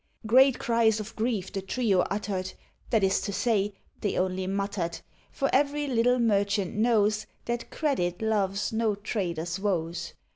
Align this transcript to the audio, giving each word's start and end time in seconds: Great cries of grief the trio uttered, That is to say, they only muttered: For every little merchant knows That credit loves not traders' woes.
Great 0.25 0.57
cries 0.57 0.99
of 0.99 1.15
grief 1.15 1.51
the 1.53 1.61
trio 1.61 1.99
uttered, 2.09 2.53
That 2.89 3.03
is 3.03 3.21
to 3.21 3.31
say, 3.31 3.75
they 3.99 4.17
only 4.17 4.47
muttered: 4.47 4.99
For 5.31 5.47
every 5.53 5.85
little 5.85 6.17
merchant 6.17 6.73
knows 6.73 7.27
That 7.45 7.69
credit 7.69 8.19
loves 8.19 8.73
not 8.73 9.03
traders' 9.03 9.59
woes. 9.59 10.13